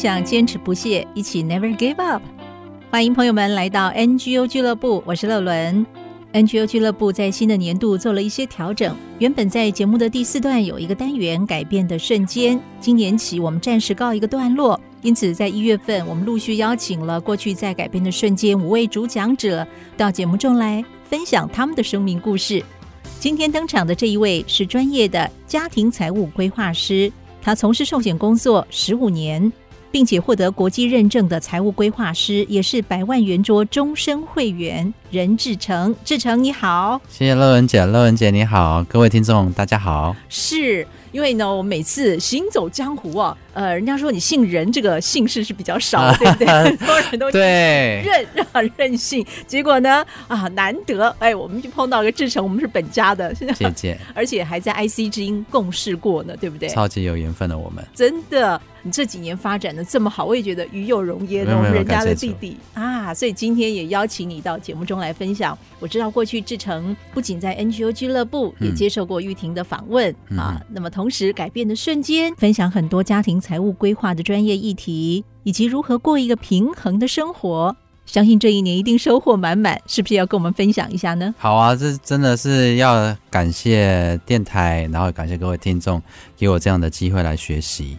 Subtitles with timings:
[0.00, 2.22] 想，坚持不懈，一起 Never Give Up。
[2.90, 5.84] 欢迎朋友们来到 NGO 俱乐部，我是乐伦。
[6.32, 14.80] NGO 俱乐部在新的年度做了一些调整，原本在节目的第四段有一个单元改变的瞬间，今年起我们暂时告一个段落。
[15.02, 19.66] 因此，在一月份，我们陆续邀请了过去在改变的瞬间五位主讲者
[19.98, 22.64] 到节目中来分享他们的生命故事。
[23.18, 27.12] 今天登场的这一位是专业的家庭财务规划师。
[27.42, 29.50] 他从事寿险工作十五年，
[29.90, 34.92] 并且获得国际认证的财务规划师，也是百万圆桌终身会员。
[35.10, 40.14] 任志成，志成你好，谢谢乐文姐，乐文姐你好，各位听众大家好。
[40.28, 46.46] 是因为呢，我每次行走江湖啊，呃，人家说你姓任，这个姓氏是比较少， 对不对？
[46.46, 56.68] 很多人都对任啊任性，结果呢啊难得，哎，我们就碰到一个志成，我们是本家的 姐姐，而且还在 IC 之音共事过呢，对不对？
[56.68, 65.00] 超级有缘分的我们，真的，你这几年发展的这么好，我也觉得与有荣焉，人家的弟弟啊，所以今天也邀请你到节目中。
[65.00, 77.74] 来分享，我知道过去志成不仅在 NGO 俱乐部也接受过玉婷的访问、嗯、啊，那么同时改变的瞬间，分享很多家庭财务规划的专业议题，以及如何过一个平衡的生活。
[78.04, 81.34] 相信这一年一定收获满满，是不是要跟我们分享一下呢？
[81.38, 86.02] 好啊，这真的是要感谢电台，然后感谢各位听众
[86.36, 87.96] 给我这样的机会来学习。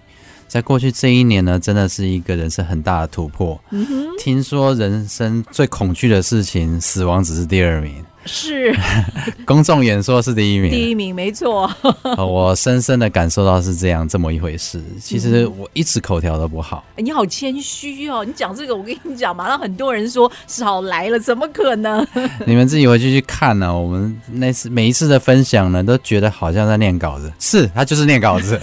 [0.51, 3.57] 在过去这一年呢，真的是一个人生很大的突破。
[3.69, 8.03] 嗯哼，听说人生最恐惧的事情，死亡只是第二名。
[8.25, 8.75] 是，
[9.47, 10.69] 公众演说是第一名。
[10.69, 11.71] 第一名，没错。
[12.19, 14.83] 我深深的感受到是这样这么一回事。
[14.99, 16.83] 其实我一直口条都不好。
[16.97, 18.25] 嗯、你好谦虚哦！
[18.25, 22.05] 你讲这个，我跟你讲，马上很多人说少来了，怎么可能？
[22.45, 23.73] 你们自己回去去看呢、啊。
[23.73, 27.31] 我们那次每一次的分享呢，都觉得好像在念稿子。
[27.39, 28.59] 是，他就是念稿子。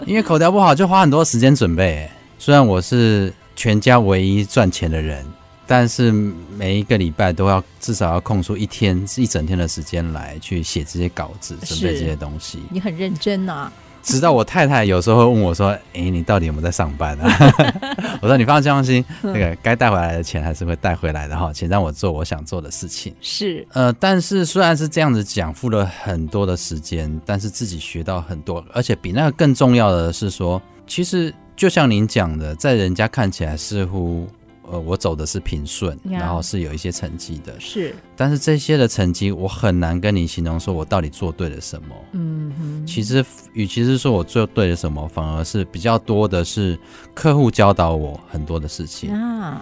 [0.06, 2.08] 因为口条不好，就花很多时间准备。
[2.38, 5.24] 虽然我是全家唯一赚钱的人，
[5.66, 6.10] 但是
[6.56, 12.60] 每一个礼拜都要至少要空出一天、一整天的时间来去写这些稿子，准备这些东西。
[12.70, 13.70] 你很认真啊。
[14.02, 17.52] 直到我太太有时候会问我说：“哎，你到底有没有在上班啊？”
[18.22, 34.28] 我说：“你放心放心，那个该带回来的钱还是会带回来的哈，请让我做我想做的事情。”是，呃，但是虽然是这样子讲，付了很多的时间，但是自己学到很多，而且比那个更重要的是说，其实就像您讲的，在人家看起来似乎。
[34.70, 37.94] 呃，我走的是平顺，yeah, 然后是有一些成绩的，是。
[38.16, 41.88] 但是这些的成绩，我很难跟你形容说我到底做对了什么。
[42.12, 42.86] 嗯哼。
[42.86, 46.78] 其实，与其是说我做对了什么，反而是比较多的是
[47.14, 49.12] 客户教导我很多的事情。
[49.12, 49.60] 啊。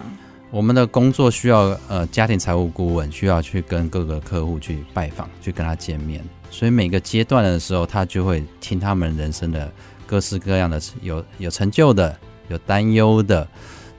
[0.51, 9.71] 我们的工作需要呃，家庭财务顾问需要去跟各个客户去拜访，去跟他见面，所以每个阶段的时候，他就会听他们人生的
[10.07, 13.47] 各式各样的，有有成就的，有担忧的。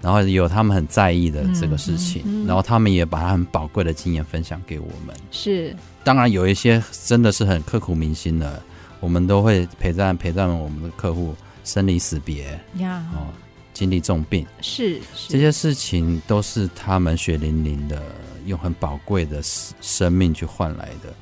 [0.02, 5.14] 然后有他们很在意的这个事情，嗯嗯嗯、然后他们也把他很宝贵的经验分享给我们。
[5.30, 8.62] 是，当然有一些真的是很刻骨铭心的，
[9.00, 11.34] 我们都会陪伴陪伴我们的客户
[11.64, 13.28] 生离死别呀，哦，
[13.74, 18.02] 经历重病，是，是这些事情都是他们血淋淋的，
[18.46, 21.12] 用很宝贵的生命去换来的。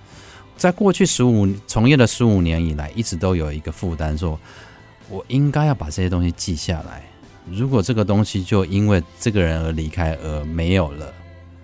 [0.56, 4.38] 在过去十五从业的十五年以来，一直都有一个负担，说
[5.08, 7.02] 我应该要把这些东西记下来。
[7.52, 11.12] 如果这个东西就因为这个人而离开而没有了，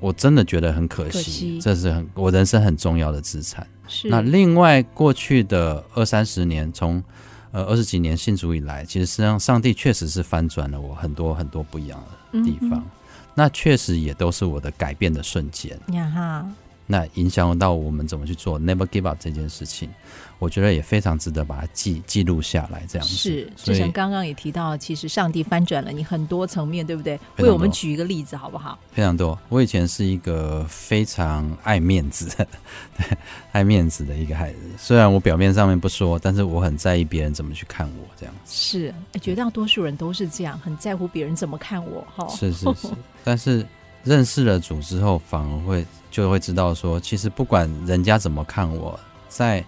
[0.01, 1.11] 我真的觉得很可惜。
[1.11, 1.61] 可惜。
[1.61, 3.67] 这是很我人生很重要的资产。
[3.89, 4.09] 是。
[4.09, 7.03] 那另外过去的二三十年，从
[7.53, 12.03] 呃二十几年信主以来，其实实际上上帝确实是翻转了我很多很多不一样
[12.33, 12.73] 的地方。
[12.73, 12.85] 嗯、
[13.35, 15.79] 那确实也都是我的改变的瞬间。
[15.93, 16.47] 呀哈。
[16.87, 19.89] 那影响到我们怎么去做 Never Give Up 这件事情。
[20.45, 23.15] 我觉得也非常值得把它记记录下来，这样子。
[23.15, 27.19] 是，就像刚刚也提到，其实上帝翻转了你很多层面，对不对？
[27.39, 28.79] 为我们举一个例子，好不好？
[28.93, 29.39] 非常多。
[29.49, 32.47] 我以前是一个非常爱面子的、
[33.53, 34.59] 爱面子的一个孩子。
[34.77, 38.53] 虽然我表面上面不说，但是我很在意别人怎么去看我，这样子。
[38.55, 42.07] 是，绝大多数人都是这样，很在乎别人怎么看我。
[42.15, 42.89] 哈，是是是。
[43.25, 43.67] 但是
[44.03, 49.65] 认识了主之后，反而会就会知道说，其实不管人家怎么看我，在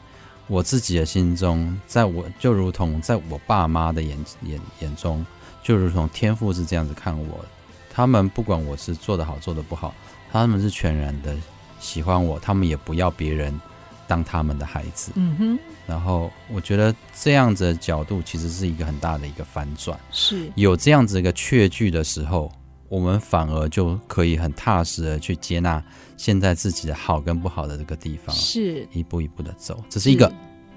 [0.49, 5.25] 我自己的心中，在我就如同在我爸妈的眼眼眼中，
[5.63, 7.45] 就如同天父是这样子看我。
[7.93, 9.95] 他们不管我是做得好做得不好，
[10.31, 11.35] 他们是全然的
[11.81, 13.59] 喜欢我，他们也不要别人
[14.07, 15.13] 当他们的孩子。
[15.17, 15.59] 嗯哼。
[15.87, 19.99] 然后我觉得这样子的角度其实是一个很大的一个反转。
[20.13, 20.51] 是。
[20.55, 22.53] 有这样子一个确据的时候，
[22.89, 25.83] 我们反而就可以很踏实的去接纳
[26.17, 28.35] 现在自己的好跟不好的这个地方。
[28.35, 28.87] 是。
[28.93, 30.33] 一步一步的走，这是一个。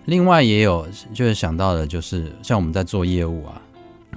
[0.05, 3.61] 另外也有就是想到的，就是像我们在做业务啊。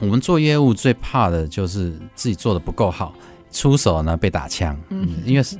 [0.00, 3.14] 我们做业务最怕的就是自己做的不够好，
[3.50, 4.76] 出手呢被打枪。
[4.88, 5.56] 嗯，因为是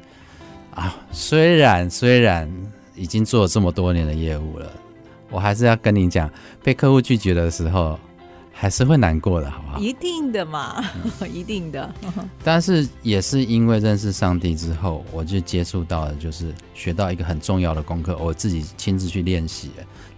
[0.75, 2.51] 啊，虽然虽然
[2.97, 4.73] 已经做了这么多年的业务了，
[5.31, 6.31] 我还是要跟你讲，
[6.63, 8.01] 被客户拒绝的时候
[8.53, 9.79] 还是会难过的，好不好？
[9.79, 10.85] 一定的嘛，
[11.21, 11.93] 嗯、 一定的。
[12.45, 19.71] 但是也是因为认识上帝之后，我就接触到了，就是学到一个很重要的功课，我自己亲自去练习，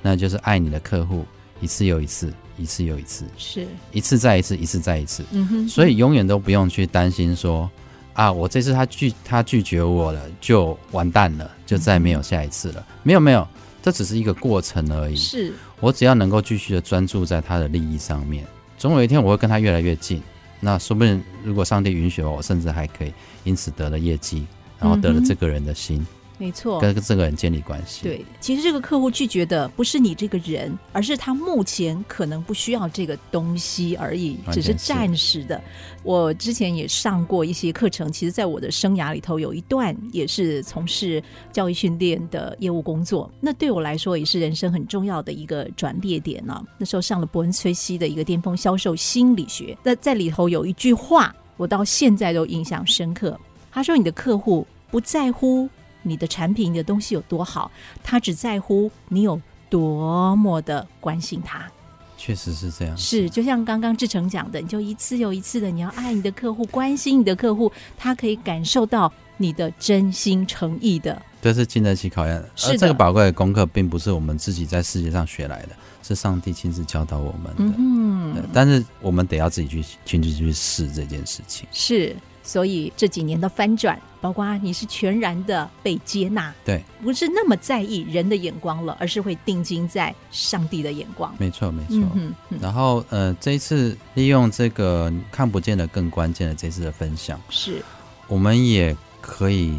[0.02, 1.25] 那就是爱你的客户
[1.60, 2.32] 一次又一次。
[2.56, 5.25] 一次又一次，是一次再一次，一次再一次。
[5.32, 7.69] 嗯哼，所以永远都不用去担心说，
[8.12, 12.75] 啊，我这次他拒他拒绝我了，就完蛋了，就再没有下一次了。
[12.78, 13.44] 嗯、没有没有，
[13.82, 15.16] 这只是一个过程而已。
[15.16, 18.47] 是我只要能够继续的专注在他的利益上面，
[18.79, 20.23] 总有一天我会跟他越来越近。
[20.61, 23.12] 那说不定如果上帝允许我，我甚至还可以
[23.44, 24.47] 因此得了业绩，
[24.79, 25.99] 然后得了这个人的心。
[25.99, 28.02] 嗯没错，跟这个人建立关系。
[28.02, 35.60] 对，其实这个客户拒绝的不是你这个人，而是他目前可能不需要这个东西而已，只是暂时的。
[36.02, 41.22] 我之前也上过一些课程，其实在我的生涯里头有一段也是从事
[41.52, 46.64] 教育训练的业务工作，那对我来说也是人生很重要的一个转捩点呢、啊。
[46.78, 53.38] 那时候上了伯恩崔西的一个巅峰销售心理学，那在里头有一句话，我到现在都印象深刻。
[53.70, 55.69] 他说：“你的客户不在乎。”
[56.04, 57.68] 你的产品、你的东西有多好，
[58.04, 61.68] 他只在乎你有多么的关心他。
[62.16, 71.20] 确实是这样，是就像刚刚志成讲的，你就一次又一次的，你要爱你的客户，关心你的客户，他可以感受到你的真心诚意的。
[71.42, 72.48] 这是经得起考验，的。
[72.66, 75.70] 而这个宝贵的功课，并不是我们自己在世界上学来的，
[76.02, 77.74] 是上帝亲自教导我们的。
[77.76, 81.66] 嗯，但是我们得要自己去亲自去试这件事情。
[81.72, 82.16] 是。
[82.44, 91.35] 所以这几年的翻转，包括你是全然的被接纳，对，不是那么在意人的眼光了，而是会定睛在上帝的眼光。
[91.38, 91.96] 没错，没错。
[92.14, 92.58] 嗯嗯。
[92.61, 97.82] 然后，呃，这一次利用这个看不见的更关键的这次的分享，是，
[98.29, 99.75] 我们也可以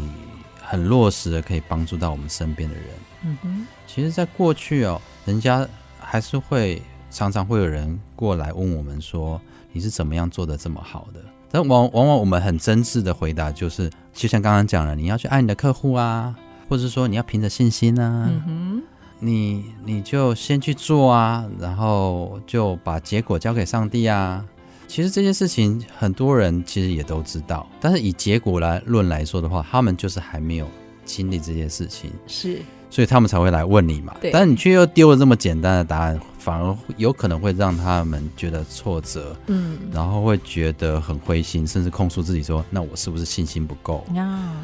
[0.60, 2.84] 很落实的，可以帮助到我们身边的人。
[3.22, 3.66] 嗯哼。
[3.86, 5.66] 其实，在过去哦，人家
[6.00, 9.40] 还是会常常会有人过来问我们说
[9.72, 11.20] ：“你是怎么样做的这么好的？”
[11.50, 16.34] 但往往往我们很真挚的回答就是，就像刚刚讲了，你要去爱你的客户啊，
[16.68, 18.82] 或者说你要凭着信心啊，嗯哼，
[19.20, 24.44] 你你就先去做啊，然后就把结果交给上帝啊。
[24.88, 30.68] 其实这件事情很多人其实也都知道，但是以结果来论来说的话，他们就是还没有
[31.06, 32.58] 经历这件事情，是。
[32.88, 44.06] 所以他们才会来问你嘛，但你却又丢了这么简单的答案，反而有可能会让他们觉得挫折，嗯，然后会觉得很灰心，甚至控诉自己说：“那我是不是信心不够？
[44.16, 44.54] 啊，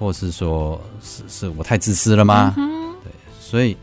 [0.00, 3.76] 或是说是是我太自私了吗？”嗯，对，所以，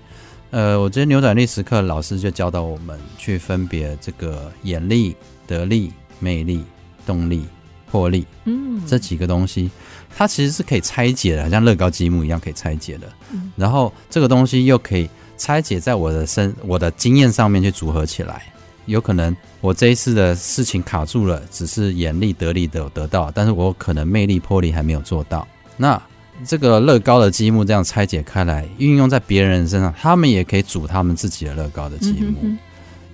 [0.50, 6.66] 呃，我觉得扭转力时刻老师就教导我们去分别这个眼力、得力、魅力、
[7.06, 7.46] 动力、
[7.90, 9.70] 魄力，嗯，这几个东西。
[10.16, 13.08] 它其实是可以拆解的，像乐高积木一样可以拆解的。
[13.32, 13.52] 嗯。
[13.56, 18.44] 然后这个东西又可以拆解在我的身、我的经验上面去组合起来。
[18.86, 25.48] 有可能我这一次的事情卡住了，只是眼力得力的有得到，但是我可能魅力魄力还没有做到。
[25.78, 26.02] 那
[26.46, 32.38] 这个乐高的积木这样拆解开来，运用在别人身上，他们也可以组他们自己的乐高的积木。
[32.42, 32.58] 嗯。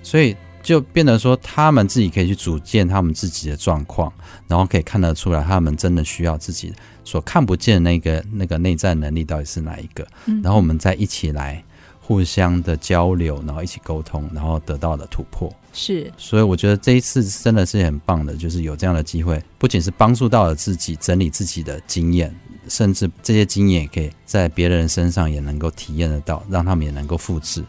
[0.03, 0.35] 所以。
[0.61, 4.11] 就变得说，他们自己可以去组建他们自己的状况，
[4.47, 6.73] 然后可以看得出来，他们真的需要自己
[7.03, 10.05] 所看不见的那个那个内在能力到底是哪一个，
[10.43, 11.63] 然后我们再一起来
[11.99, 15.51] 互相的交流，然后一起沟通，然后得到了突破。
[15.71, 22.35] 是，所以我觉得这一次真的是很棒的，就是有这样的机会，不仅是帮助到了自己整理自己的经验，
[22.67, 27.63] 甚至这些经验也可以在别人身上也能够体验得到，让他们也能够复制。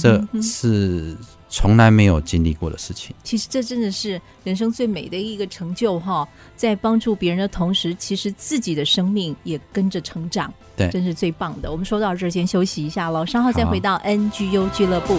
[0.00, 1.16] 这是。
[1.58, 6.28] 从来没有经历过的事情，其实这真的是人生最美的一个成就哈！
[6.54, 11.72] 在帮助别人的同时，其实自己的生命也跟着成长，对，真是最棒的。
[11.72, 15.18] 我们说到这儿，先休息一下喽，稍后再回到 NGU 俱乐部。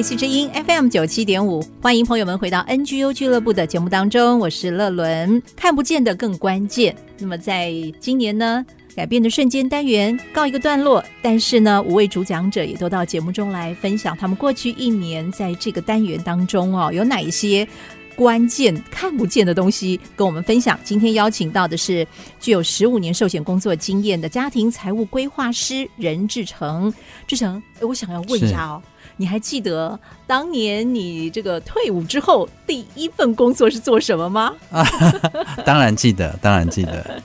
[0.00, 5.42] IC 之音 FM 九七点五，欢迎朋友们回到 NGU 俱乐部的节目当中，我是乐伦。
[5.54, 6.96] 看不见的更关键。
[7.18, 8.64] 那么在今年呢，
[8.96, 17.68] 改变的瞬间单元告一个段落，但是呢，五位主讲者也都到节目中来分享他们过去一年在这个单元当中哦，有哪一些
[18.16, 20.80] 关键看不见的东西跟我们分享。
[20.82, 22.08] 今天邀请到的是
[22.40, 26.90] 具有十五年寿险工作经验的家庭财务规划师任志成。
[27.26, 28.82] 志成，我想要问一下哦。
[29.20, 34.54] 你还记得当年你这个退伍之后第一份工作是做什么吗？
[34.70, 34.82] 啊，
[35.62, 37.22] 当然记得，当然记得。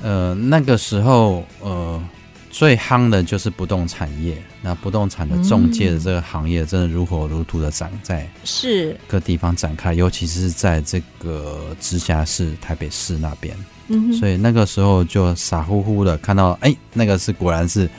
[0.00, 2.00] 呃，那个时候呃
[2.48, 13.56] 最夯的就是不动产业，那不动产的中介的这个行业真的如火如荼的展在是各地方展开，尤其是在这个直辖市台北市那边。
[13.88, 17.90] 嗯，所以那个时候就傻乎乎的看到，哎，那个是果然是。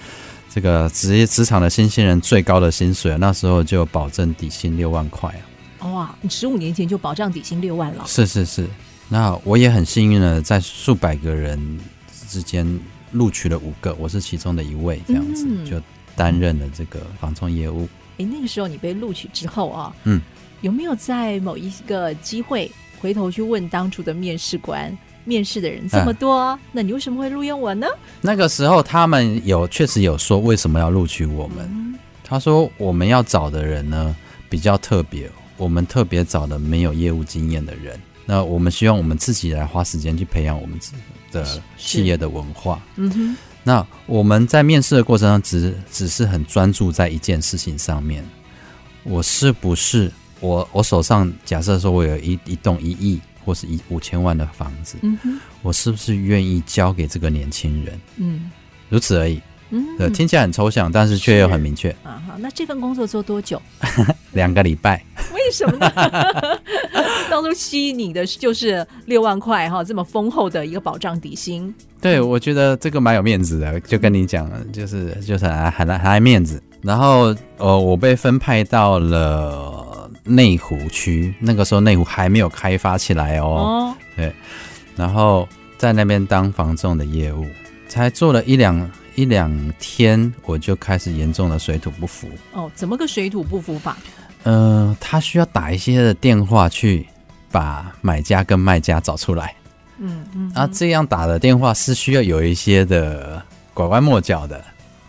[0.55, 5.29] 这个职业职场的新鲜人最高的薪水，那时候就保证底薪六万块
[5.79, 5.91] 啊！
[5.91, 8.05] 哇，你十五年前就保障底薪六万了？
[8.07, 8.65] 是是是，
[9.09, 11.77] 那我也很幸运的在数百个人
[12.29, 12.65] 之间
[13.11, 15.75] 录取了五个，我是其中的一位，这样子、嗯、就
[16.15, 17.85] 担任了这个房仲业务。
[18.17, 20.21] 哎，那个时候你被录取之后啊，嗯，
[20.61, 22.71] 有没有在某一个机会
[23.01, 24.97] 回头去问当初的面试官？
[25.25, 27.87] 面试的人这么多，嗯，那你为什么会录用我呢？
[28.21, 31.67] 那个时候他们有确实有说为什么要录取我们。
[31.71, 34.15] 嗯，他说我们要找的人呢
[34.49, 37.99] 比较特别，我们特别找的没有业务经验的人。
[38.25, 40.97] 那我们希望我们自己来花时间去培养我们自己
[41.31, 42.79] 的企业的文化。
[42.95, 43.37] 嗯哼。
[43.63, 48.23] 那我们在面试的过程中只，只只是很专注在一件事情上面。
[49.03, 53.19] 我是不是我我手上假设说我有一一栋一亿。
[53.45, 58.01] 或是一五千万的房子，嗯，我是不是愿意交给这个年轻人？
[58.17, 58.51] 嗯，
[58.89, 59.39] 如此而已。
[59.71, 61.89] 嗯，对，听起来很抽象，但是却又很明确。
[62.03, 63.59] 啊，好，那这份工作做多久？
[64.33, 65.03] 两个礼拜。
[65.33, 65.91] 为什么呢？
[67.29, 71.73] 当初吸引你的就是六万块哈，这么丰厚的一个保障底薪。
[71.99, 76.61] 对，我觉得这个蛮有面子的，就跟你讲，就是就是还还还爱面子。
[76.81, 80.04] 然后呃，我被分派到了。
[80.25, 83.45] 内湖区那个时候，内湖还没有开发起来哦。
[83.45, 84.33] 哦，对，
[84.95, 87.45] 然后在那边当房仲的业务，
[87.87, 92.27] 才做了一两一两天，我就开始严重的水土不服。
[92.53, 93.95] 哦，怎么个水土不服法？
[94.43, 97.05] 嗯、呃，他需要打一些的电话去
[97.51, 99.55] 把买家跟卖家找出来。
[99.97, 103.41] 嗯嗯，啊，这样打的电话是需要有一些的
[103.73, 104.61] 拐弯抹角的。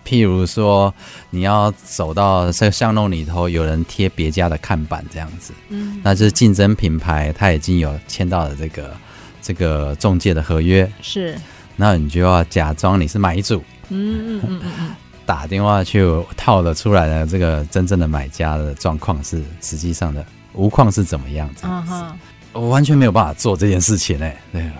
[0.07, 0.95] 譬如说，
[1.31, 8.97] 你要走到这个巷弄里头，有人贴别家的看板这样子，嗯，那就是竞争品牌，他已经有签到了这个
[9.43, 11.37] 这个中介的合约，是，
[11.75, 13.57] 那你就要假装你是买主，
[13.89, 14.95] 嗯嗯嗯嗯，
[15.27, 22.17] 打电话去套了出来的这个真正的买家的状况是实际上的无况是怎么样子，啊哈，
[22.53, 24.71] 我完全没有办法做这件事情哎，对，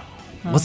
[0.45, 0.61] 我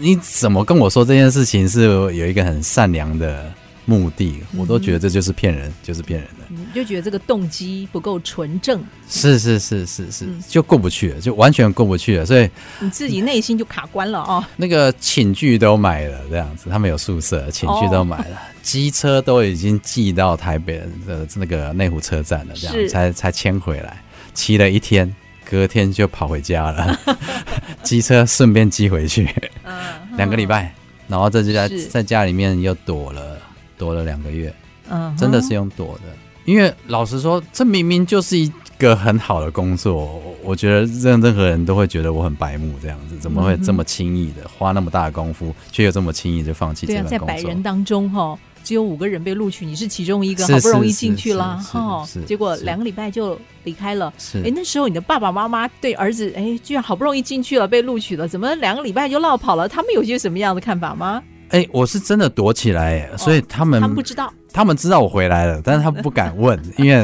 [0.00, 3.52] 你怎么跟我说这件事情是有一个很善良的？
[3.84, 6.44] 目的，我都觉得这就是骗人，嗯、就是骗人的。
[6.48, 12.24] 你就觉得这个动机不够纯正，是是是是是，就过不去了，就完全过不去了。
[12.24, 12.48] 所以
[12.78, 14.44] 你自己内心就卡关了哦。
[14.56, 24.00] 那个寝具都买了，这样子，他们有宿舍，寝具都买了，机、哦、 车都已经寄到台北的那个内湖车站了，这样才才迁回来，
[24.32, 25.12] 骑了一天，
[25.44, 27.00] 隔天就跑回家了，
[27.82, 29.28] 机车顺便寄回去，
[29.64, 29.74] 嗯，
[30.16, 30.72] 两个礼拜，
[31.08, 33.38] 然后在家在家里面又躲了。
[33.82, 34.54] 躲了两个月，
[34.88, 36.02] 嗯，真的是用躲的，
[36.44, 38.48] 因为老实说，这明明就是一
[38.78, 47.18] 个很好的工作，我觉得任任何人都会觉得我很白目，这样子怎么会这么轻易的花那么大的功夫，却又这么轻易就放弃这份工作？
[47.18, 54.12] 对啊，在百人当中哈，只有五个人被录取，你是其中一个，好不容易进去了哈，结果两个礼拜就离开了。
[54.44, 59.68] 哎，那时候你的爸爸妈妈对儿子，哎，居然好不容易进去了，被录取了，怎么两个礼拜就落跑了？
[59.68, 61.20] 他们有些什么样的看法吗？
[61.52, 67.02] 哎、欸，我是真的躲起来，所以他们、哦、他们不知道，他们知道我回来了，但是他不敢问， 因为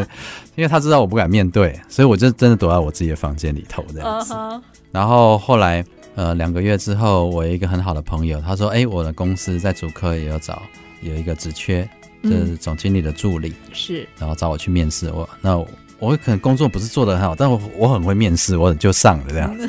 [0.57, 4.33] 因为他知道我不敢面对，所以我就真的躲在我自己的房间里头这样子。
[4.33, 4.61] Uh -huh.
[4.91, 10.63] 然后后来呃两个月之后，我有一个很好的朋友，他说：“哎、欸，我的公司在主科也有找
[11.03, 11.87] 有一个职缺，
[12.23, 15.13] 就是总经理的助理，是、嗯，然后找我去面试。
[15.13, 19.69] 我那我。”我可能工作不是做的很好，但我我很会面试，我就上了这样子。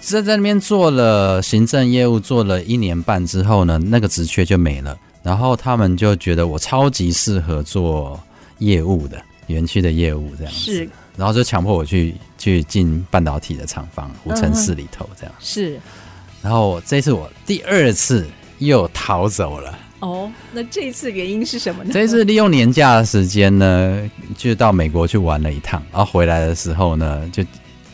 [0.00, 4.98] 在 在那边做了行政业务，做了一年半之后呢，那个职缺就没了。
[5.22, 8.18] 然后他们就觉得我超级适合做
[8.58, 10.90] 业务的园区的业务这样子，是。
[11.16, 15.34] 然后就强迫我去去进半导体的厂房，无尘室里头这样。
[15.38, 15.78] 是。
[16.42, 18.26] 然后这次我第二次
[18.58, 19.76] 又逃走了。
[20.00, 21.90] 哦，那这一次原因是什么呢？
[21.92, 27.44] 这一次利用年假的时间呢，就到美国去玩了一趟，然后回来的时候呢，就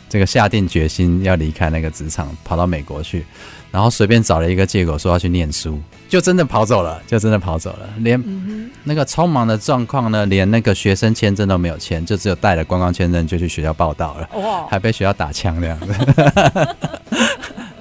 [0.07, 3.25] 这个下定决心要离开那个职场，跑到美国去，
[3.71, 8.23] 然后随便找了一个借口说要去念书，就真的跑走了，就真的跑走了，连
[8.83, 15.87] 那个匆忙的状况呢，连那个学生签证都没有签，就只有带了观光签证就去学校报到了，哇，还被学校打枪这样子。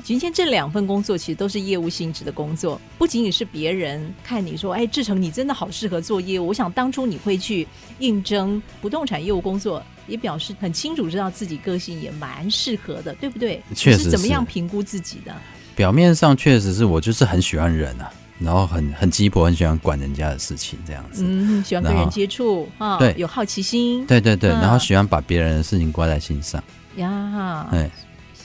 [0.04, 6.48] 今天这两份工作其实都是业务性质的工作，不仅仅是别人看你说，哎，志成你真的好适合做业务。
[6.48, 7.66] 我想当初你会去
[8.00, 13.62] 应征不动产业务工作，也表示很清楚知道自己个性也蛮适合的，对不对？
[13.74, 14.04] 确实是。
[14.04, 15.34] 是怎么样评估自己的？
[15.74, 21.24] 表面上确实是我就是很喜欢人啊，然后很很鸡婆，很喜欢管人家的事情这样子。
[21.26, 24.04] 嗯，喜欢跟人接触啊，对，有好奇心。
[24.04, 26.62] 对对对，然后喜欢把别人的事情挂在心上。
[26.96, 27.90] 呀，对。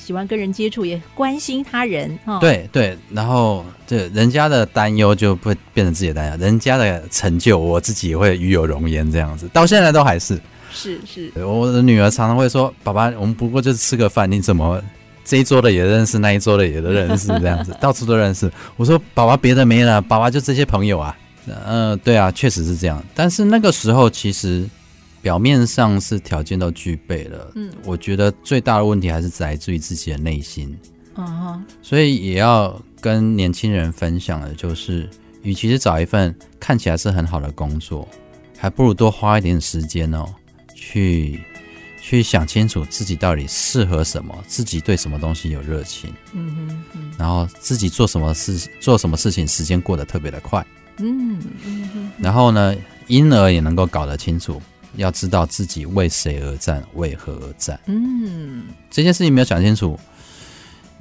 [0.09, 2.39] 喜欢跟人接触，也关心他人，哈。
[2.39, 10.41] 对对，然后这人家的担忧就会变成自己的担忧，人家的成就，我自己也会与有容焉这样子，到现在都还是。
[10.73, 14.81] 是是，我的女儿常常会说：“爸爸，我们不过就是吃个饭，你怎么
[15.23, 21.15] 这一桌的也认识，那一桌的也都认识，这样子 到处都认识。”我说：“爸爸，别的没了，爸爸就这些朋友啊。”
[21.67, 23.03] 嗯，对啊，确实是这样。
[23.13, 24.67] 但是那个时候其实。
[25.21, 30.77] 表面上是条件都具备了，嗯，我觉得最大的问题还是来自于自己的内心，
[31.13, 35.09] 啊哈，所以也要跟年轻人分享的，就是，
[35.41, 38.07] 与其是找一份看起来是很好的工作，
[38.57, 40.25] 还不如多花一点时间哦，
[40.73, 41.41] 去
[42.01, 50.65] 去想清楚自己到底适合什么，自己对什么东西有热情，嗯哼，嗯，然后自己做什么事，做什么事情时间过得特别的快，
[50.97, 52.73] 嗯嗯哼，然后呢，
[53.07, 54.61] 因而也能够搞得清楚。
[54.95, 57.79] 要知道自己为谁而战，为何而战。
[57.85, 59.99] 嗯，这件事情没有想清楚，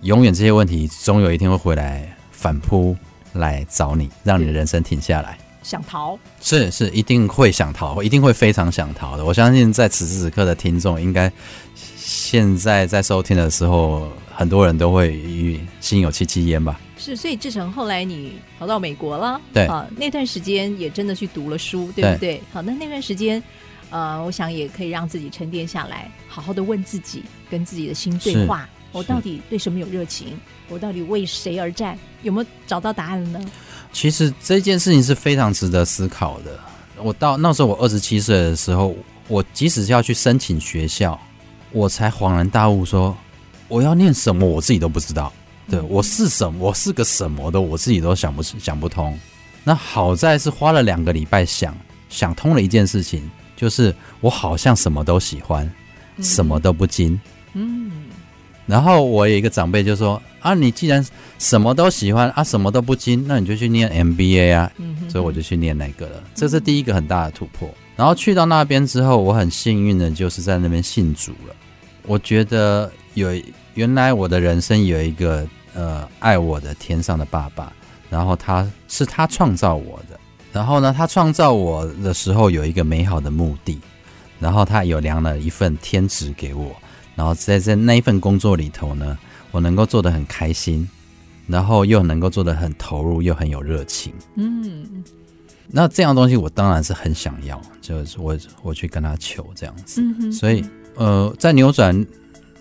[0.03, 2.97] 永远这些问题总有一天会回来反扑
[3.33, 5.39] 来找你，让你的人生停下来。
[5.63, 6.19] 想逃？
[6.41, 9.25] 是是，一定会想逃，一定会非常想逃的。
[9.25, 11.31] 我相信在此时此刻的听众，应该
[11.75, 16.81] 现在在收听的时候，很多人都会与心有戚戚焉吧。
[16.97, 22.39] 是，所以志成后来你跑到美国了，对啊，那段时间也真的去读了书，对不对？
[22.39, 23.43] 对好，那那段时间。
[23.91, 28.69] 呃，我想也可以让自己沉淀下来，好好的问自己，跟自己的心对话。
[28.91, 30.39] 我到底对什么有热情？
[30.69, 31.99] 我到底为谁而战？
[32.23, 33.51] 有没有找到答案了呢？
[33.93, 36.59] 其实这件事情是非常值得思考的。
[36.97, 38.97] 我到那时候，我二十七岁的时候，
[39.29, 41.19] 我即使是要去申请学校，
[41.71, 43.17] 我才恍然大悟说，说
[43.69, 45.33] 我要念什么，我自己都不知道。
[45.71, 49.19] 对，我是什么，我是个什么的，我自己都想不想不通。
[49.65, 51.77] 那好在是花了两个礼拜想
[52.09, 53.31] 想通了一件事情。
[53.59, 55.69] 就是我好像什么都喜欢，
[56.17, 57.21] 嗯、什么都不精。
[57.55, 57.91] 嗯，
[58.67, 61.05] 然后我有一个长辈就说：“啊，你既然
[61.41, 64.71] 什么都喜欢啊，什么都不精，那你就去念 MBA 啊。
[64.77, 66.23] 嗯哼哼”所以我就去念那个了。
[66.37, 67.69] 这是第一个很大的突破。
[67.97, 71.57] 然后去到那边之后，我很幸运的就是在那边信主了。
[72.07, 73.29] 我觉得有
[73.75, 75.45] 原来我的人生有一个
[75.75, 77.73] 呃爱我的天上的爸爸，
[78.09, 80.21] 然后他是他创造我的。
[80.53, 83.79] 然后呢，他创造我的时候有一个美好的目的，
[84.41, 86.75] 然后他有量了一份天职给我，
[87.15, 89.19] 然后在在那一份工作里头呢，
[89.51, 90.89] 我能够做得很开心，
[91.47, 94.13] 然后又能够做得很投入，又很有热情。
[94.37, 95.05] 嗯，
[95.67, 100.01] 那这样东西我当然是很想要，就是我我去跟他求这样子。
[100.01, 100.33] 嗯哼。
[100.33, 102.07] 所以呃，在扭转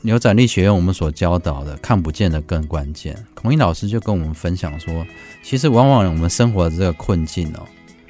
[0.02, 3.18] 扭转力学院，我们所教导的看不见的更关键。
[3.34, 5.06] 孔颖老师就跟我们分享说，
[5.42, 7.66] 其实往往我们生活的这个困境哦。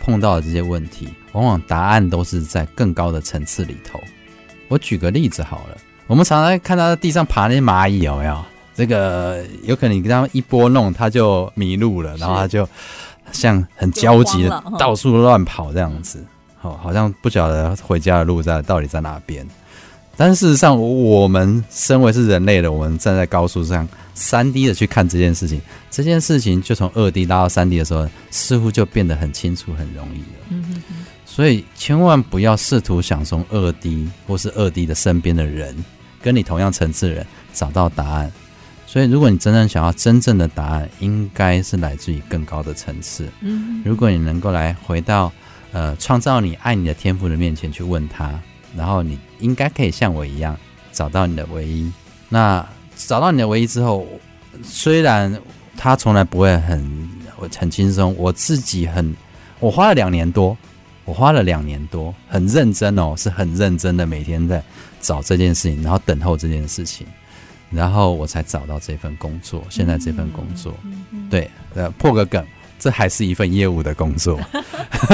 [0.08, 4.00] 碰到的这些问题，往往答案都是在更高的层次里头。
[4.70, 8.42] 我举个例子好了，我们常常看到在地上爬那些蚂蚁，有没有？
[8.74, 12.66] 这个有可能你跟他们一拨弄，它就迷路了，然后它就
[13.34, 16.24] 像很焦急的到处乱跑这样子，
[16.58, 19.46] 好，好像不晓得回家的路在到底在哪边。
[20.16, 23.86] 但事实上，我们身为是人类的，我们站在高速上，
[24.18, 30.40] 三 D 的去看这件事情，这件事情就从二 D 拉到三 D 的时候，似乎就变得很清楚、很容易了。
[30.50, 30.96] 嗯哼哼。
[31.26, 35.76] 所以千万不要试图想从二 D 或是二 D 的身边的人，
[36.22, 38.32] 跟你同样层次的人找到答案。
[38.88, 43.30] 所以，如果你真正想要真正的答案，应该是来自于更高的层次。
[43.42, 43.82] 嗯。
[43.86, 45.32] 如果你能够来回到
[45.72, 48.40] 呃创造你爱你的天赋的面前去问他。
[48.76, 50.56] 然后你应该可以像我一样
[50.92, 51.92] 找到你的唯一。
[52.30, 52.64] 那
[52.98, 54.06] 找到你的唯一之后，
[54.64, 55.40] 虽然
[55.78, 57.10] 他从来不会很
[57.58, 59.16] 很轻松，我自己很，
[59.60, 60.58] 我花了两年多，
[61.06, 64.62] 我花了两年多，很认真哦，是很认真的，每天在
[65.00, 67.06] 找这件事情，然后等候这件事情，
[67.70, 69.64] 然后我才找到这份工作。
[69.70, 70.74] 现在这份工作，
[71.30, 72.46] 对，呃，破个梗，
[72.80, 74.40] 这还是一份业务的工作，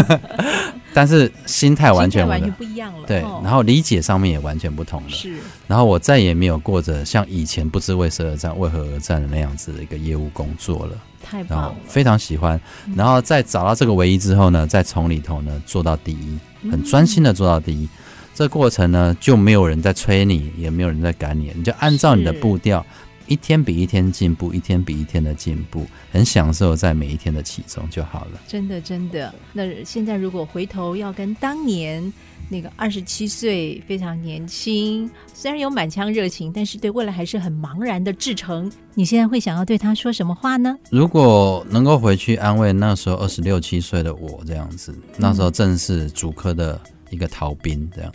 [0.94, 3.08] 但是心态完全完全不一样了。
[3.08, 5.10] 对，然后理解上面也完全不同了。
[5.10, 5.34] 是，
[5.68, 10.98] 然后我再也没有过着像以前不知为谁而战、为何而战的那样子的一个业务工作了。
[11.24, 12.60] 太棒了，非常喜欢。
[12.96, 16.38] 然后在找到这个唯一之后呢，再从里头呢做到第一，
[16.70, 17.88] 很专心的做到第一。
[18.36, 22.86] 这过程呢，就没有人在催你，也没有人在赶你，你就按照你的步调。
[23.28, 28.42] 一天比一天进步，一天比一天的进步，很享受在每一天的其中就好了。
[28.48, 29.34] 真的，真的。
[29.54, 32.12] 那现在如果回头要跟当年
[32.50, 40.78] 那个二十七岁非常年轻，虽然有满腔热情，但是对未来还是很茫然的志成，你现在会想要对他说什么话呢？
[40.90, 48.12] 如果能够回去安慰那时候二十六七岁的我，这样子，那时候正是主科的一个逃兵，这样，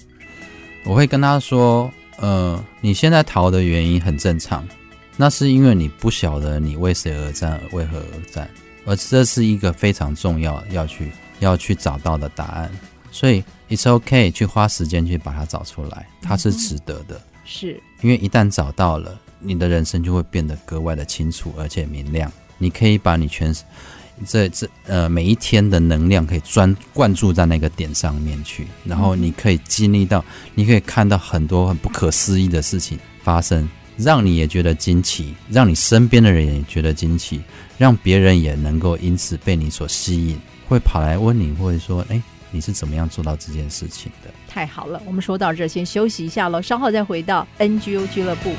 [0.85, 4.66] 我会跟他说：呃，你现在逃的原因很正常。
[5.21, 8.49] 那是因为你不晓得你为谁而战，为何而战，
[8.87, 12.71] 而这是一个非常重要要去要去找到的答案。
[13.11, 17.21] 所以，it's okay 去花时间去把它找出来，它是值得的。
[17.45, 22.31] 是，因为一旦找到了，你的人生就会变得格外的清楚而且明亮。
[22.57, 23.53] 你可以把你全
[24.25, 33.69] 这这呃每一天的能量可以专灌注在那个点上面去，然后你可以经历到，你可以看到很多很不可思议的事情发生。
[33.99, 37.43] 让你也觉得惊奇，让你身边的人也觉得惊奇，
[37.77, 48.55] 让别人也能够因此被你所吸引，会跑来问你，或者说：“哎，你是怎么样做到这件事情的？”太好了，我们说到这，先休息一下喽，稍后再回到 NGO 俱乐部。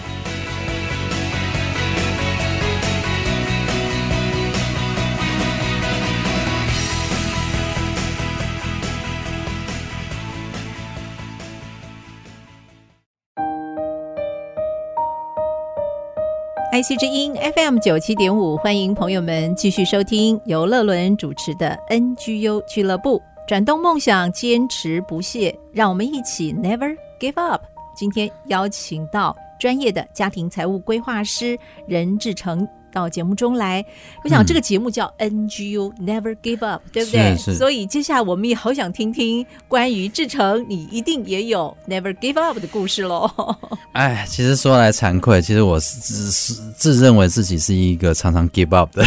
[16.79, 27.63] IC 之音 FM 九七点五，欢迎朋友们继续收听由乐伦主持的 NGU 俱乐部，转动梦想，坚持不懈，让我们一起 Never Give Up。
[27.93, 32.65] 今天邀请到专业的家庭财务规划师任志成。
[32.91, 33.83] 到节目中来，
[34.23, 37.35] 我想这个节目叫 NGU Never Give Up，嗯，对不对？
[37.37, 43.29] 所以接下来我们也好想听听关于志成，你一定也有 Never Give Up 的故事喽。
[43.93, 49.03] 哎，其实说来惭愧，其实我是自自认为自己是一个常常 give up 的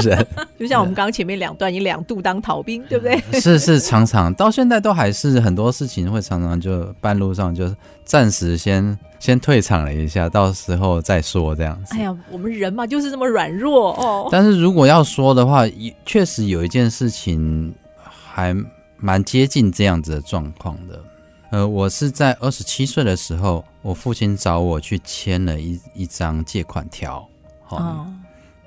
[0.00, 0.26] 人，
[0.58, 3.20] 就像我们刚刚前面两段，你两度当逃兵，对不对？
[3.40, 7.74] 是是，常常到现在都还是很多事情会常常就半路上就
[8.06, 8.98] 暂时先。
[9.18, 11.94] 先退场了一下，到时候再说这样子。
[11.96, 14.28] 哎呀，我们人嘛，就是这么软弱哦。
[14.30, 15.62] 但是如果要说的话，
[16.04, 18.54] 确实有一件事情还
[18.98, 21.02] 蛮接近这样子的状况的。
[21.50, 27.26] 呃，我是在二十七岁的时候，我父亲找我去签了一一张借款条。
[27.70, 28.06] 哦。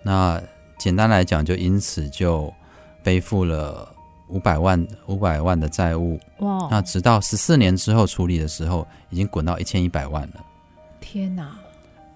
[0.01, 0.41] 那
[0.79, 2.51] 简单来讲，就因此就
[3.03, 3.87] 背负了
[4.29, 6.19] 五百万五百万的债务。
[6.39, 6.67] 哇。
[6.71, 10.45] 那直到十四年之后处理的时候，已经滚到一千一百万了。
[11.01, 11.49] 天哪！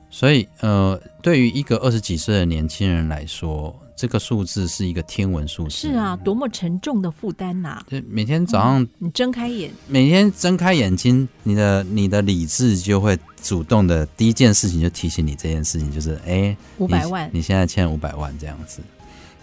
[0.10, 5.72] 所以，呃，对于一个二十几岁的年轻人来说，这个数字是一个天文数字。
[5.72, 7.82] 是啊，多么沉重的负担呐！
[7.88, 18.82] 就每天早上，嗯，你睁开眼，每天睁开眼睛，你的你的理智就会主动的第一件事情就提醒你这件事情，就是哎，五百万你，你现在欠五百万这样子。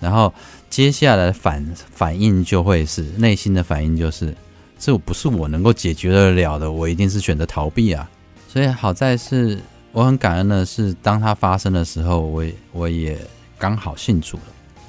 [0.00, 0.32] 然后
[0.68, 4.34] 接下来的反反应就会是内心的反应，就是
[4.78, 8.08] 这不是我能够解决得了的，我一定是选择逃避啊。
[8.48, 9.60] 所以好在是，
[9.92, 13.16] 我很感恩的是，当它发生的时候，我我也
[13.58, 14.42] 刚好信主了。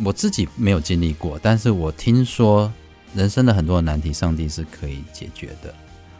[0.04, 2.72] 我自己没有经历过，但是我听说
[3.14, 5.72] 人生的很多难题，上帝是可以解决的。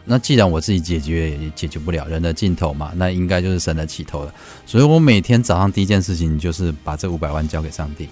[0.04, 4.34] 那既然我自己解决也解决不了，人的尽头嘛，那应该就是神的起头了。
[4.66, 8.08] 所以我每天早上第一件事情就是把这五百万交给上帝。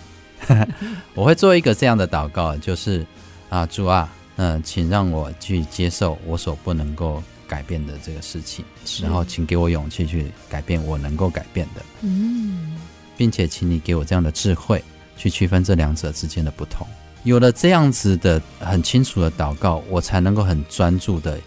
[1.15, 3.07] 我会做一个这样的祷告，就是
[3.49, 7.23] 啊，主啊，嗯、呃，请让我去接受我所不能够。
[7.51, 8.65] 改变的这个事情，
[9.03, 12.77] 然后请给我勇气去改变我能够改变的，嗯，
[13.17, 14.81] 并且请你给我这样的智慧
[15.17, 16.87] 去区分这两者之间的不同。
[17.25, 21.41] 有了这样子的很清楚的祷告，我才能够很专注的，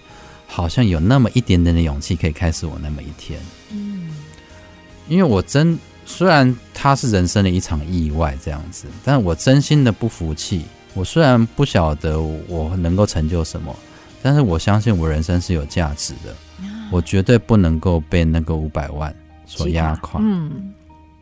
[0.46, 3.40] 好像有那么一点点的勇气可以开始我那么一天。
[3.72, 4.10] 嗯，
[5.08, 10.66] 因为我真虽然它是人生的一场意外这样子，但我真心的不服气。
[10.94, 13.76] 我虽然不晓得我能够成就什么。
[14.26, 16.34] 但是我相信我人生是有价值的，
[16.90, 19.14] 我绝对不能够被那个五百万
[19.46, 20.18] 所压垮。
[20.24, 20.74] 嗯，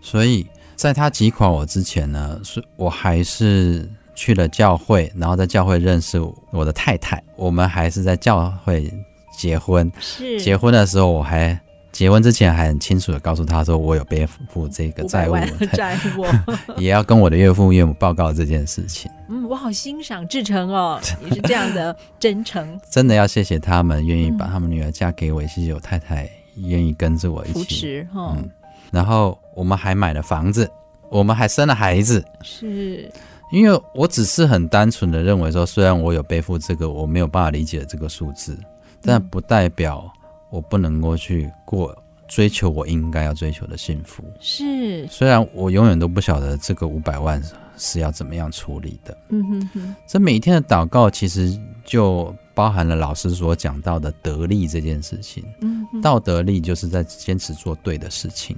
[0.02, 8.94] 所以在他击垮我之前呢，是我还是去了教会，然后在教会认识我的太太，我们还是在教会
[9.36, 9.92] 结婚。
[10.00, 11.71] 是结婚的时候，我还记
[12.02, 15.36] 结婚之前还很清楚的告诉他说，我有背负这个债务，
[15.74, 16.26] 债务
[16.82, 19.12] 也要跟我的岳父岳母报告这件事情。
[19.30, 22.82] 嗯，我好欣赏志成哦， 也是这样的真诚。
[22.90, 28.36] 真的要谢谢他们愿意把他们女儿嫁给我，谢谢我太太愿意跟着我一起扶持哈。
[28.36, 28.50] 嗯，
[28.90, 30.68] 然后我们还买了房子，
[31.08, 32.26] 我们还生了孩子。
[32.42, 33.12] 是。
[33.52, 38.58] 因为我只是很单纯的认为说，虽然我有背负这个我没有办法理解的这个数字，
[39.04, 40.12] 但不代表
[40.52, 44.24] 我不能够去过追求我应该要追求的幸福。
[44.40, 47.42] 是，虽然我永远都不晓得这个五百万
[47.78, 49.18] 是要怎么样处理的。
[49.30, 55.44] 嗯哼哼，这每天的祷告其实就包含了老师所讲到的得力这件事情。
[55.62, 58.56] 嗯，道德力就是在坚持做对的事情。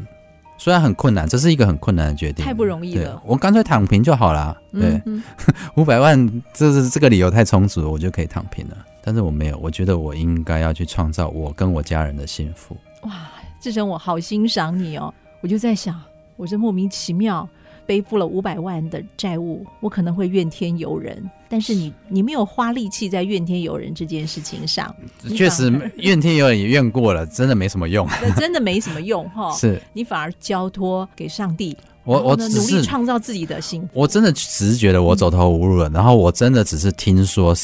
[0.59, 3.21] 虽然很困难，这是一个很困难的决定，太不容易了。
[3.25, 4.55] 我干脆躺平就好了。
[4.71, 5.01] 对，
[5.75, 8.77] 五百、嗯、万，这是这个理由太充足了，我就可以躺平了。
[9.03, 12.77] 但是我没有，我觉得我应该要去创造我跟我家人的幸福。
[13.01, 15.13] 哇，志成，我好欣赏你哦。
[15.41, 16.01] 我就在想，
[16.37, 17.47] 我这莫名其妙。
[17.85, 21.21] 背负了五百万的债务，我可能会怨天尤人。
[21.49, 24.95] 但是你，你没有花力气在怨天尤人这件事情上。
[25.35, 28.07] 确实，怨天尤人也怨过了，真的没什么用。
[28.39, 29.51] 真的没什么用哈。
[29.59, 33.87] 是你反而交托给上帝，我我努力创造自己的幸福。
[33.93, 37.55] 我真的只是觉得我走投无路了，嗯、然后我真的只是听说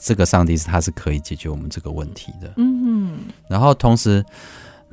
[0.00, 2.52] 这个上帝是他是可以解决我们这个问题的。
[2.56, 3.18] 嗯哼，
[3.48, 4.24] 然后同时。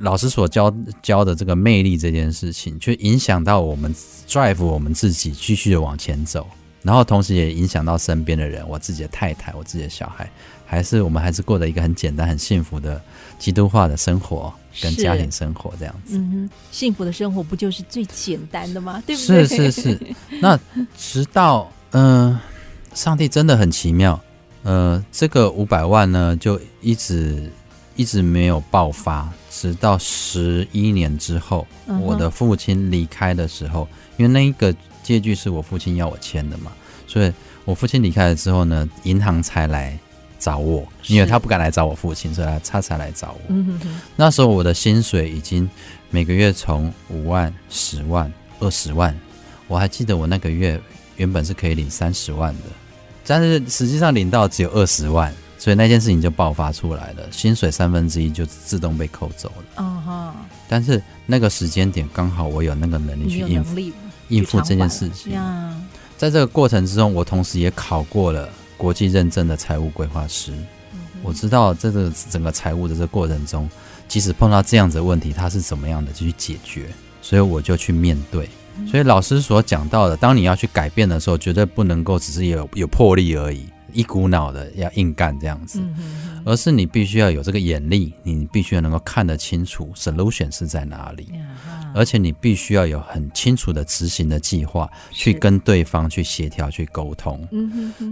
[0.02, 3.94] 老师所教教的这个魅力这件事情，却影响到我们
[4.26, 6.46] drive 我们自己继续的往前走，
[6.80, 10.26] 然后同时也影响到身边的人，我自己的太太，我自己的小孩，
[10.64, 12.98] 还是我们还是过着一个很简单、很幸福的
[13.38, 14.50] 基督化的生活
[14.80, 16.18] 跟家庭生活这样子。
[16.18, 19.02] 嗯哼，幸福的生活不就是最简单的吗？
[19.06, 19.46] 对不对？
[19.46, 20.14] 是是是。
[20.40, 20.58] 那
[20.96, 22.40] 直到嗯、呃，
[22.94, 24.20] 上帝真的很奇妙，
[24.62, 27.50] 呃，这个五百万呢，就一直
[27.96, 29.28] 一直没有爆发。
[29.52, 31.66] 直到十一年之后，
[32.00, 36.70] 我的父亲离开的时候，因为那一个借据是我父亲要我签的嘛，
[37.06, 37.32] 所以
[37.64, 39.98] 我父亲离开了之后呢，银行才来
[40.40, 43.54] 找我，因为他不敢来找我父亲，所以他才来找我。
[44.16, 45.70] 那时候我的薪水已经
[46.10, 49.16] 每个月从五万、十万、二十万，
[49.68, 50.80] 我还记得我那个月
[51.16, 52.64] 原本是可以领三十万的，
[53.24, 55.32] 但是实际上领到只有二十万。
[55.58, 60.34] 所以那件事情就爆发出来了，薪水三分之一就自动被扣走了。
[60.66, 63.78] 但是那个时间点刚好我有那个能力去应付
[64.28, 65.34] 应付这件事情。
[66.16, 68.48] 在这个过程之中，我同时也考过了
[68.80, 70.54] 国际认证的财务规划师。
[71.22, 73.68] 我知道这个整个财务的这个过程中，
[74.08, 76.86] 即使碰到这样子的问题，他是怎么样的去解决，
[77.20, 78.48] 所以我就去面对。
[78.90, 83.66] 所以老师所讲到的，当你要去改变的时候，绝对不能够只是有有魄力而已。
[83.92, 85.80] 一股脑的要硬干这样子，
[86.44, 91.28] 而是你必须要有这个眼力，你必须要能够看得清楚 solution 是在哪里，
[91.94, 97.46] 而且你必须要有很清楚的执行的计划，去跟对方去协调、去沟通，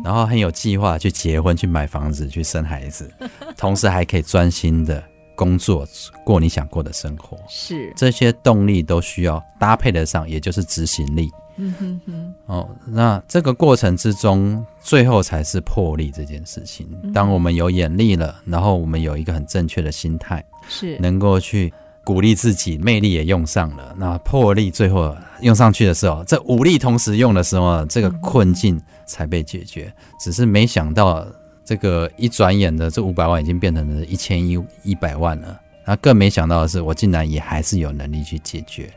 [0.05, 3.11] 然后很有计划去结婚、去买房子、去生孩子，
[3.57, 5.03] 同时还可以专心的
[5.35, 5.87] 工作，
[6.25, 7.39] 过你想过的生活。
[7.49, 7.93] 是。
[7.97, 11.31] 这些动力都需要搭配得上，也就是执行力。
[11.61, 16.89] 嗯哼哼，哦，那这个过程之中，最后才是魄力这件事情。
[17.13, 21.73] 当我们有眼力了，然后我们有一个很正确的心态，是能够去
[22.05, 29.93] 鼓励自己，魅力也用上了，那魄力最后用上去的时候，这武力同时用的时候，这个困境才被解决。
[30.21, 31.27] 只是没想到，
[31.65, 35.61] 这个一转眼的这五百万已经变成了一千一一百万了。
[35.85, 38.89] 那更没想到的是，我竟然也还是有能力去解决。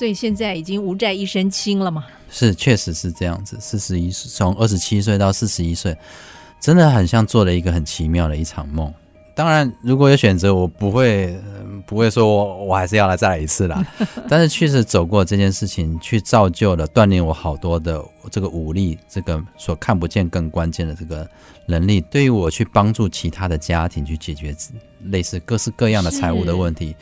[0.00, 2.06] 哇，所以现在已经无债一身轻了嘛？
[2.30, 3.58] 是，确实是这样子。
[3.60, 5.94] 四十一岁，从二十七岁到四十一岁，
[6.58, 8.90] 真的很像做了一个很奇妙的一场梦。
[9.34, 11.38] 当然，如果有选择，我不会
[11.86, 13.86] 不会说我我还是要来再来一次啦。
[14.26, 21.28] 但是确实走过这件事情，去造就了锻炼我好多的这个武力，这个所看不见更关键的这个
[21.66, 24.56] 能力，对于我去帮助其他的家庭去解决
[25.04, 26.96] 类似各式各样的财务的问题。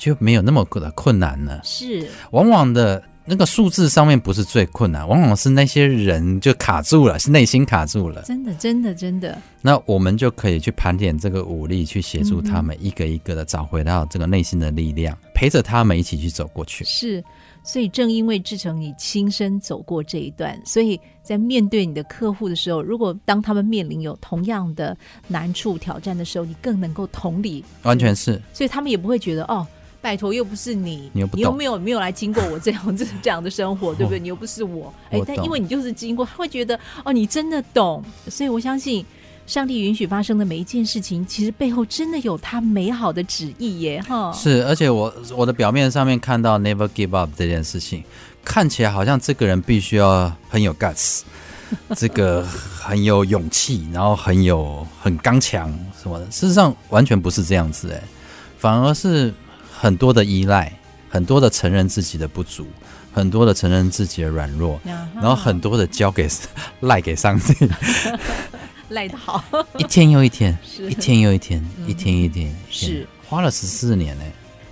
[0.00, 1.60] 就没有那么的困难了。
[1.62, 8.22] 是，往往的那个数字上面不是最困难，往往是那些人就卡住了，是内心卡住了。
[8.22, 9.36] 真的，真的，真的。
[9.60, 16.82] 那我们就可以去盘点这个武力，去协助他们一个一个的找回到这个内心的力量，嗯、陪着他们一起去走过去。
[16.86, 17.22] 是，
[17.62, 24.96] 所以正因为志成你亲身走过这一段，所以在面对你的客户的时候，如果当他们面临有同样的
[25.28, 27.62] 难处挑战的时候，你更能够同理。
[27.82, 28.40] 完全是。
[28.54, 29.66] 所以他们也不会觉得哦。
[30.00, 34.18] 拜托，又不是你，你又不，你又没有没有来经过我这样这这样的生活， 对不对？
[34.18, 38.02] 你又不是我，哎，但因为你就是经过，他会觉得哦，你真的懂。
[38.28, 39.04] 所以我相信
[39.46, 44.00] 上帝允许发生的每一件事情，其实背后真的有他美好的旨意耶！
[44.08, 48.02] 哈，是，而且我我的表面上面看到 never give up 这件事情，
[48.44, 51.22] 看起来好像这个人必须要很有 guts，
[51.96, 55.68] 这个很有勇气，然后很有很刚强
[56.00, 56.24] 什么的。
[56.26, 58.00] 事实上完全不是这样子，哎，
[58.56, 59.34] 反而是
[59.80, 60.70] 很多的依赖，
[61.08, 62.66] 很多的承认自己的不足。
[63.12, 64.78] 很多的承认自己的软弱，
[65.14, 66.28] 然后很多的交给
[66.82, 67.66] 赖给上帝，
[68.90, 69.42] 赖得好，
[69.78, 74.24] 一天又一天，一天又一天，一天一天，是花了十四年呢。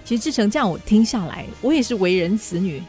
[0.05, 2.83] 其实志成这样我听下来，我也是为人子女，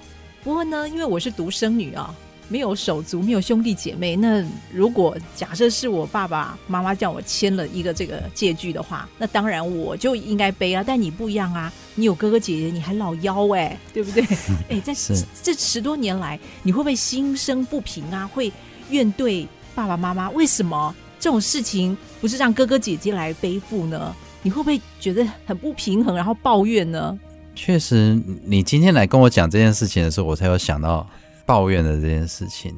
[0.43, 2.13] 不过呢，因为我是独生女啊。
[2.49, 4.15] 没有手足，没有兄弟姐妹。
[4.15, 10.83] 那如果假设是我爸爸妈妈叫我签了一个这个借据的话，那当然我就应该背啊。
[10.85, 14.23] 但你不一样啊，你有哥哥姐姐，你还老幺哎、欸， 对不对？
[14.67, 14.93] 哎，在
[15.41, 18.27] 这十多年来，你会不会心生不平啊？
[18.33, 18.51] 会
[18.89, 20.29] 怨对爸爸妈妈？
[20.31, 24.15] 为什么这种事情不是让哥哥姐姐来背负呢？
[24.41, 27.17] 你会不会觉得很不平衡，然后抱怨呢？
[27.53, 31.05] 确实，你今天来跟我讲这件事情的时候，我才有想到。
[31.49, 32.75] 抱怨的这件事情，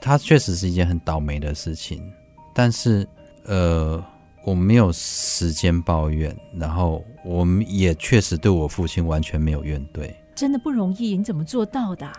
[0.00, 2.02] 它确实是一件很倒霉的事情。
[2.54, 3.06] 但是，
[3.44, 4.02] 呃，
[4.46, 10.10] 我没有时间抱怨，然后我们也确实对我父亲完全没有怨怼。
[10.34, 12.10] 真的不容易，你怎么做到的？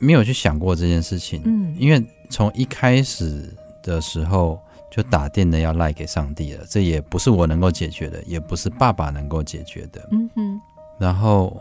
[0.00, 1.40] 没有去想过这件事情。
[1.44, 3.48] 嗯，因为从一开始
[3.84, 10.08] 的时候就打定了要赖给上帝了，这也不是我能够解决的，也不是爸爸能够解决的。
[10.10, 10.60] 嗯哼。
[10.98, 11.56] 然后，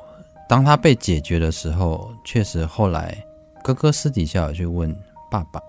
[0.49, 3.15] 当他被解决的时候，确实后来。
[3.63, 4.95] 哥哥私底下有去问
[5.29, 5.61] 爸爸，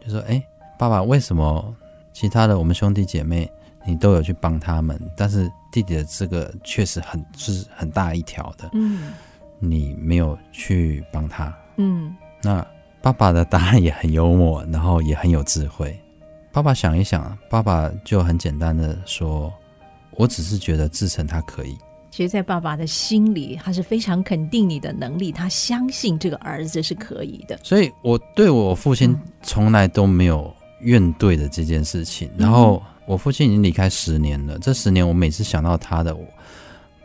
[0.00, 0.42] 就说：“哎，
[0.78, 1.74] 爸爸，为什么
[2.12, 3.50] 其他的我们兄弟姐妹
[3.84, 9.14] 你都有去帮他们，但是弟弟的这个确实很是很大一条的，嗯，
[9.58, 12.14] 你没有去帮他，嗯。
[12.42, 12.64] 那
[13.00, 15.98] 爸爸的答案也很幽默，然后也很有智慧。
[16.52, 19.52] 爸爸想一想，爸爸就很简单的说：
[20.12, 21.78] 我只是觉得志成他可以。”
[22.16, 27.60] 其实，在爸爸的心里，他是非常肯定你的能力，他相信这个儿子是可以的。
[27.62, 30.50] 所以，我对我父亲从来都没有
[30.80, 32.26] 怨怼的这件事情。
[32.28, 36.16] 嗯、然后，我父亲已经离开十年了，这十年我每次想到他的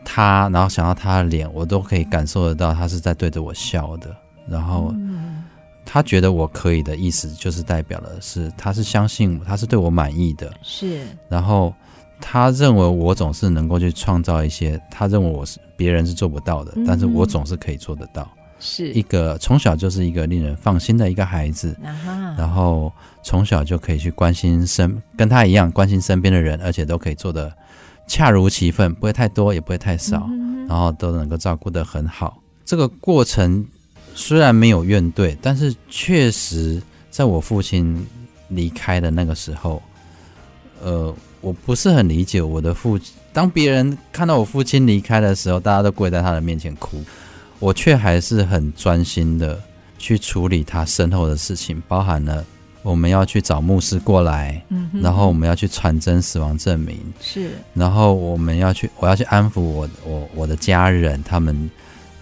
[0.02, 4.16] 他，然后想到他的脸，我都可以感受得到他是在对着我笑的。
[4.48, 4.94] 然后，
[5.84, 10.50] 他觉得我可以的意思，就是代表的是他是相信，他是对我满意的。
[10.62, 11.70] 是，然后。
[12.22, 18.26] 他认为我总是能够去创造一些，他认为我是别人是做不到的，嗯、但是我总是可以做得到。
[18.60, 22.92] 是一个从小就是一个令人放心的一个孩子，啊、然后
[23.24, 27.52] 从小就可以去关心身，跟他一样关心身边的人，而且都可以做的
[28.06, 32.40] 恰如其分，不会太多，也不会太少，嗯、然后都能够照顾得很好。
[32.64, 33.66] 这个过程
[34.14, 36.80] 虽然没有怨怼，但是确实
[37.10, 38.06] 在我父亲
[38.46, 39.82] 离开的那个时候，
[40.80, 41.12] 呃。
[41.42, 43.12] 我不是很理解我的父亲。
[43.34, 47.02] 当别人看到我父亲离开的时候，大家都跪在他的面前哭，
[47.58, 49.60] 我却还是很专心的
[49.98, 52.44] 去处理他身后的事情，包含了
[52.82, 61.70] 我们要去找牧师过来，嗯，然后我们要去传真死亡证明，是，然后我们要去，我要去安抚我我我的家人，他们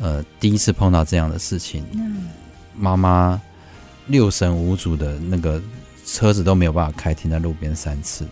[0.00, 2.28] 呃第一次碰到这样的事情，嗯，
[2.76, 3.40] 妈妈
[4.06, 5.60] 六神无主的那个
[6.06, 8.24] 车子都没有办法开，停在路边三次。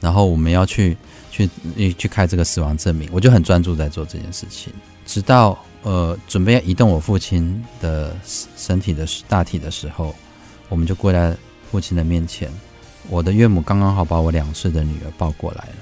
[0.00, 0.96] 然后我们要去
[1.30, 1.48] 去
[1.94, 4.72] 去开这个死亡证明，我就很专注在做这件事情，
[5.06, 8.16] 直到呃准备要移动我父亲的
[8.56, 10.14] 身体的大体的时候，
[10.68, 11.36] 我们就跪在
[11.70, 12.50] 父亲的面前。
[13.08, 15.74] 我的岳母刚刚好把我两岁的女儿抱过来了。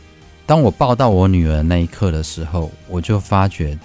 [0.46, 3.78] 当我抱到我女儿那一刻的时候，我就发觉，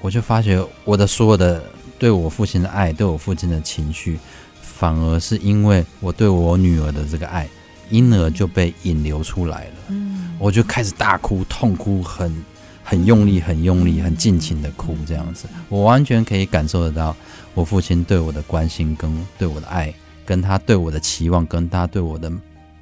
[0.00, 1.62] 我就发觉我的所有的
[1.98, 4.18] 对我父亲的爱，对我父亲的情绪，
[4.60, 7.48] 反而是因为我对我女儿的这个爱。
[7.92, 12.44] 婴儿就被引流出来了，嗯，我就开始大哭，痛哭，很
[12.82, 17.14] 很用力，很用力，很尽情的哭，这样子，我完全可以感受得到
[17.54, 22.32] 我父亲对我的关心，跟对我的爱，跟他对我的期望，跟他对我的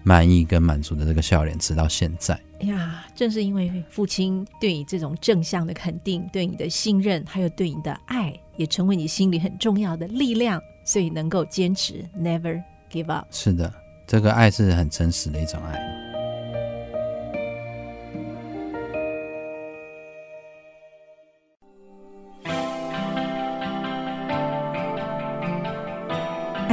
[0.02, 2.34] 满意跟满足的这个笑脸，直到现在。
[2.60, 13.26] 哎呀，正是因为父亲对你这种正向的肯定，对你的信任，还有对你的爱，也成为你心里很重要的力量，所以能够坚持，never give up。
[13.30, 13.72] 是的。
[14.10, 15.78] 这个爱是很真实的一种爱。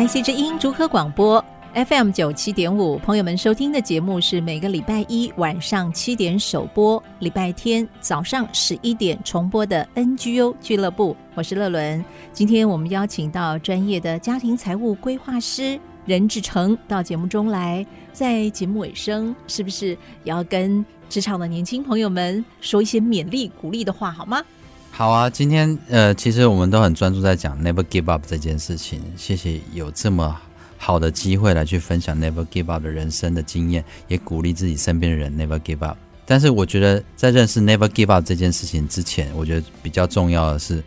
[0.03, 1.43] IC 之音竹科广播
[1.75, 11.15] FM 九七点五，朋友们收听的节目是每个礼拜一晚上七点首播，礼拜天早上十一点重播的 NGO 俱乐部。
[11.35, 15.79] 我是乐伦，今天我们邀请到专业的家庭财务规划师。
[16.07, 24.41] 任志成到节目中来，在节目尾声，是不是也要跟职场的年轻朋友们说一些勉励、鼓励的话，好吗？
[24.89, 28.99] 好啊，今天呃，其实我们都很专注在讲 Never Give Up 这件事情。
[29.15, 30.35] 谢谢有这么
[30.77, 35.97] 好的机会来去分享 Never Give Up 的人生的经验，也鼓励自己身边的人 Never Give Up。
[36.25, 40.83] 但是我觉得，在认识 Never Give Up 这件事情之前，我觉得比较重要的是，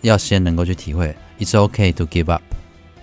[0.00, 2.42] 要先能够去体会 It's OK to give up。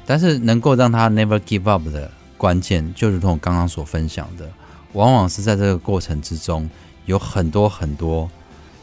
[0.06, 4.50] 但是能够让他 Never Give Up 的关键，就如同我刚刚所分享的，
[4.94, 6.70] 往往是在这个过程之中，
[7.06, 8.30] 有很多很多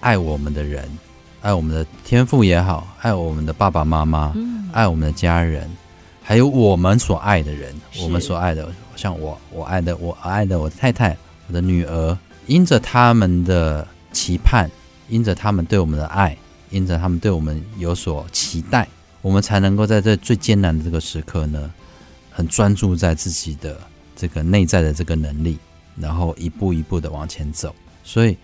[0.00, 0.88] 爱我们的人，
[1.42, 5.68] 爱我们的天赋也好，爱我们的爸爸妈妈，嗯、爱我们的家人，
[6.22, 11.16] 还有我们所爱的人，我们所爱的，像我，我爱的，我爱的，我太太，
[11.48, 12.16] 我的女儿。
[12.46, 14.68] 因着他们的期盼，
[15.08, 16.36] 因着他们对我们的爱，
[16.70, 18.88] 因着他们对我们有所期待，
[19.22, 21.70] 我们才能够在这最艰难的这个时刻呢，
[22.30, 23.78] 很专注在自己的
[24.16, 25.58] 这个内在的这个能力，
[25.96, 27.74] 然后一步一步的往前走。
[28.02, 28.36] 所以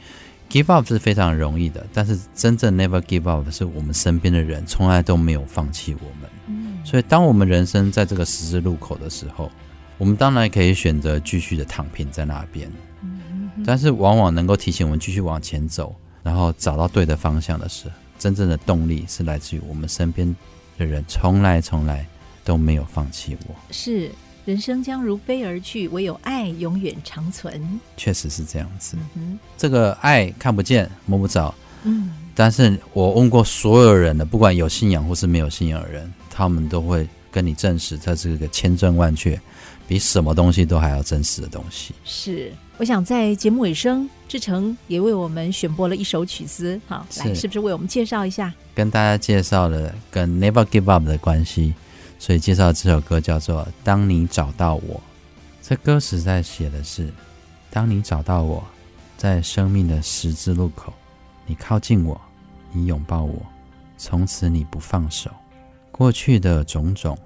[0.50, 6.84] ，give up 是非常容易的，但是真正 never give up 的是我们身边的人从来都没有放弃我们。
[6.84, 9.50] 所以，当我们人生在这个十字路口的时候，
[9.98, 12.70] 我们当然可以选择继续的躺平在那边。
[13.64, 20.36] 但是往往能够提醒我们继续往前走，然后找到对的方向的是真正的动力，是来自于我们身边
[20.78, 22.06] 的人，从来从来
[22.44, 23.54] 都没有放弃我。
[23.70, 24.10] 是，
[24.44, 27.80] 人生将如飞而去，唯有爱永远长存。
[27.96, 28.96] 确实是这样子。
[29.14, 31.54] 嗯，这个爱看不见摸不着。
[31.82, 39.40] 嗯，但是我问过所有人的，不管有信仰或是没有信仰的人，他们都会跟你证实，这是个千真万确，
[39.86, 41.94] 比什么东西都还要真实的东西。
[42.04, 42.52] 是。
[42.78, 46.78] 我想在节目尾声，志成也为我们选播了一首曲子。
[46.86, 48.52] 好，来，是不是为我们介绍一下？
[48.74, 51.72] 跟大家介绍了跟 Never Give Up 的关系，
[52.18, 54.94] 所以介绍这首歌叫做《当你找到我》。
[55.62, 57.10] 这歌词在写的是：
[57.70, 58.62] 当你找到我，
[59.16, 60.92] 在生命的十字路口，
[61.46, 62.20] 你靠近我，
[62.72, 63.40] 你拥抱我，
[63.96, 65.30] 从此你不放手。
[65.90, 67.16] 过去的种种，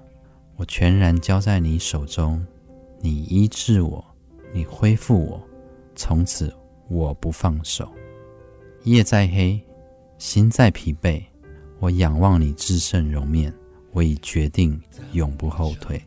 [0.55, 2.41] 我全然交在你手中，
[3.01, 4.03] 你医治我。
[4.53, 5.41] 你恢复我，
[5.95, 6.53] 从此
[6.89, 7.87] 我不放手。
[8.83, 9.61] 夜再黑，
[10.17, 11.23] 心再疲惫，
[11.79, 13.53] 我仰望你至圣容面，
[13.93, 14.77] 我已决定
[15.13, 16.03] 永不后退。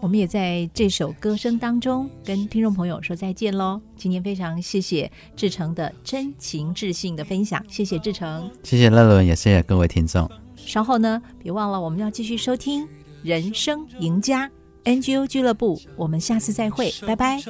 [0.00, 3.80] 我们也在这首歌声当中跟听众朋友说再见喽。
[3.96, 10.28] 今天非常谢谢志成的真情至性的分享，谢谢志成，谢谢乐伦，也谢谢各位听众。
[10.56, 12.84] 稍后呢，别忘了我们要继续收听
[13.22, 14.48] 《人生赢家》。
[14.86, 17.38] NGO 俱乐部，我们下次再会，拜拜。
[17.38, 17.42] 你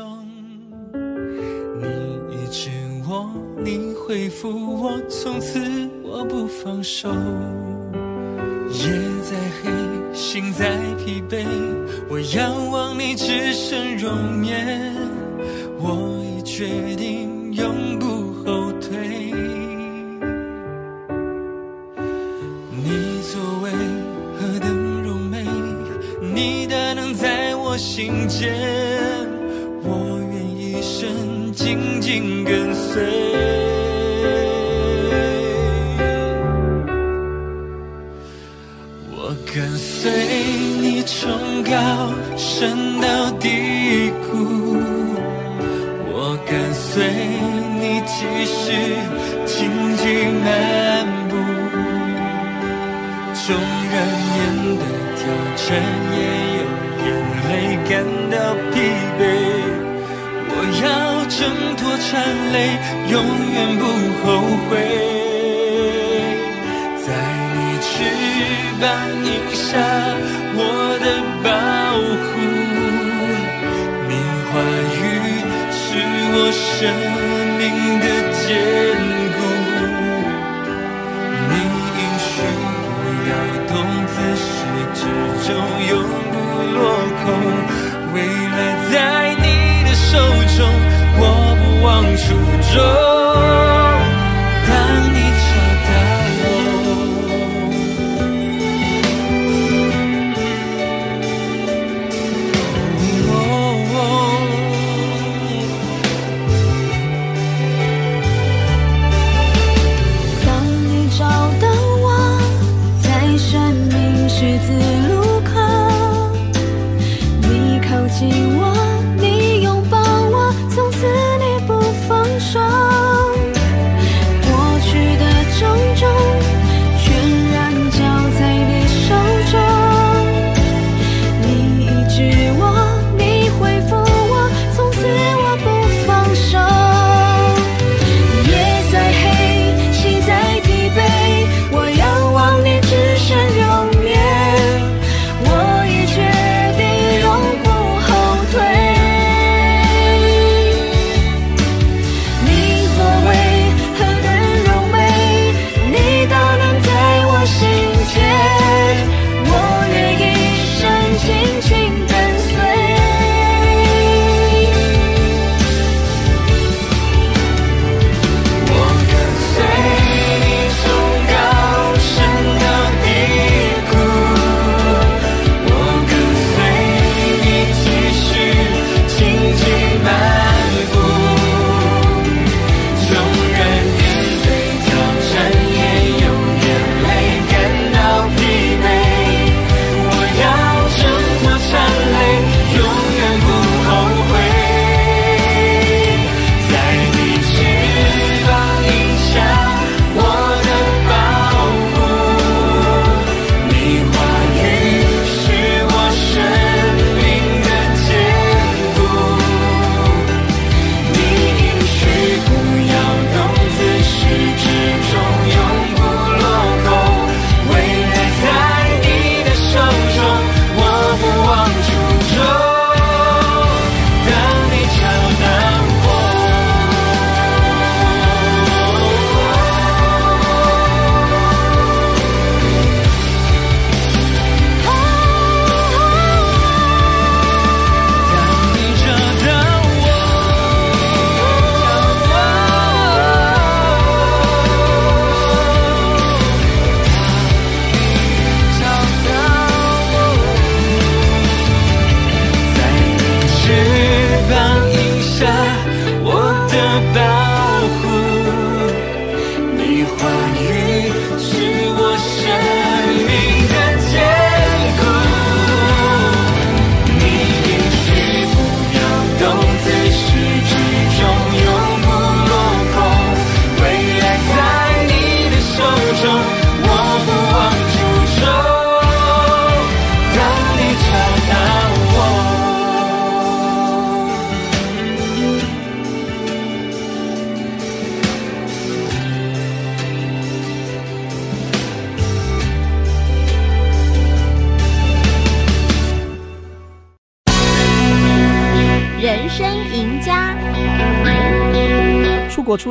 [2.33, 2.71] 一直
[3.07, 3.29] 我，
[3.63, 4.49] 你回复
[4.83, 5.61] 我，从此
[6.03, 7.11] 我不放手。
[8.73, 8.91] 夜
[9.23, 9.71] 再黑，
[10.15, 11.45] 心再疲惫，
[12.09, 14.95] 我仰望你至圣容面，
[15.79, 18.16] 我已决定永不
[27.77, 28.55] 心间，
[29.83, 33.03] 我愿一生紧紧跟随。
[39.13, 40.11] 我跟随
[40.81, 41.71] 你从高
[42.37, 44.79] 升到低谷，
[46.13, 47.05] 我跟随
[47.79, 48.73] 你即使
[49.45, 49.57] 荆
[49.99, 50.03] 棘
[50.43, 50.47] 漫
[51.29, 51.37] 步，
[53.35, 53.45] 纵
[53.93, 53.95] 然
[54.33, 54.35] 面
[54.79, 54.83] 对
[55.17, 55.21] 挑
[55.57, 55.69] 战
[56.13, 56.19] 也
[56.59, 56.66] 有。
[57.89, 57.93] 感
[58.31, 58.35] 到
[58.73, 58.75] 疲
[59.19, 59.21] 惫，
[60.49, 60.53] 我
[60.83, 60.87] 要
[61.27, 61.39] 挣
[61.77, 62.07] 脱缠
[62.53, 62.57] 累，
[63.11, 63.15] 永
[63.53, 63.83] 远不
[64.23, 64.25] 后
[64.69, 64.71] 悔。
[67.05, 67.07] 在
[67.55, 67.87] 你翅
[68.81, 68.85] 膀
[69.55, 69.73] 下，
[70.55, 70.61] 我
[71.05, 71.07] 的
[71.43, 71.49] 保
[72.25, 72.35] 护，
[74.09, 74.11] 你
[74.49, 74.53] 话
[74.97, 74.99] 语
[75.73, 75.81] 是
[76.33, 76.81] 我生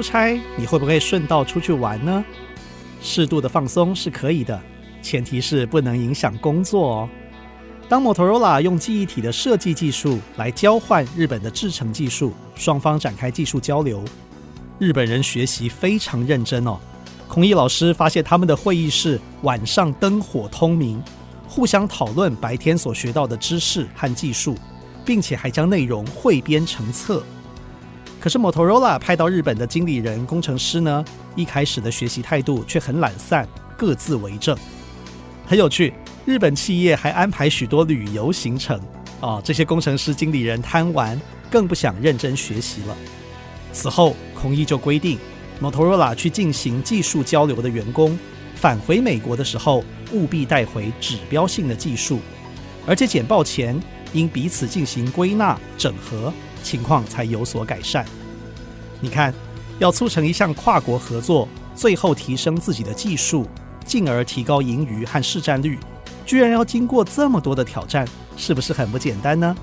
[0.05, 2.23] 差，你会不会顺道出去玩呢？
[3.01, 4.61] 适度的放松是可以的，
[5.01, 7.09] 前提是不能影响工作哦。
[7.89, 14.03] 当 Motorola 用记忆体的设计技术来交换日本的制程技术，双方展开技术交流，
[14.79, 16.77] 日本人学习非常认真哦。
[17.27, 21.01] 孔毅老师发现他们的会议室晚上灯火通明，
[21.47, 24.55] 互相讨论白天所学到的知识和技术，
[25.03, 27.23] 并且还将内容汇编成册。
[28.25, 31.05] 可是 Motorola 派到日本的经理人、工程师呢，
[31.35, 33.47] 一开始的学习态度却很懒散，
[33.77, 34.57] 各自为政，
[35.45, 35.93] 很有趣。
[36.25, 38.81] 日本企业还安排许多旅游行程，
[39.21, 41.21] 啊，这些工程师、经理人贪玩，
[41.51, 42.97] 更不想认真学习了。
[43.71, 45.19] 此后，孔毅就规定
[45.61, 48.17] ，Motorola 去进行技术交流的员工，
[48.55, 52.19] 返回美国的时候，务必带回指标性的技术，
[52.87, 53.79] 而且简报前
[54.13, 56.33] 应彼此进行归纳整合，
[56.65, 58.03] 情况才有所改善。
[58.99, 59.31] 你看，
[59.77, 63.45] 要促成一项跨国合作，最后提升自己的技术，
[63.85, 65.77] 进而提高盈余和市占率。
[66.25, 69.55] 居然要经过这么多的挑战，是不是很不简单呢？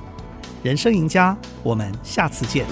[0.63, 2.65] 人生赢家，我们下次见。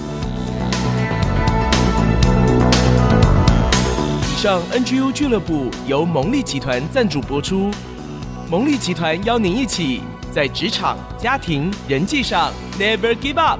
[4.31, 7.69] 以上 NGU 俱乐部由蒙利集团赞助播出，
[8.49, 10.01] 蒙利集团邀您一起
[10.31, 13.59] 在职场、家庭、人际上 Never Give Up。